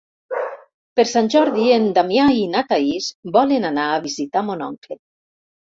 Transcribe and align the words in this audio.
Per 0.99 1.05
Sant 1.09 1.29
Jordi 1.33 1.67
en 1.75 1.85
Damià 1.99 2.25
i 2.39 2.49
na 2.55 2.65
Thaís 2.73 3.13
volen 3.39 3.69
anar 3.73 3.87
a 3.95 4.05
visitar 4.09 4.49
mon 4.51 4.71
oncle. 4.73 5.01